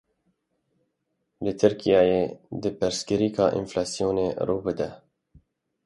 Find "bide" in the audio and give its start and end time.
4.65-4.89